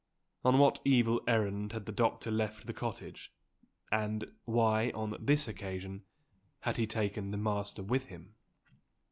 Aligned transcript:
On 0.43 0.57
what 0.57 0.79
evil 0.83 1.21
errand 1.27 1.73
had 1.73 1.85
the 1.85 1.91
doctor 1.91 2.31
left 2.31 2.65
the 2.65 2.73
cottage? 2.73 3.31
And, 3.91 4.31
why, 4.45 4.89
on 4.95 5.15
this 5.19 5.47
occasion, 5.47 6.05
had 6.61 6.77
he 6.77 6.87
taken 6.87 7.29
the 7.29 7.37
master 7.37 7.83
with 7.83 8.05
him? 8.05 8.33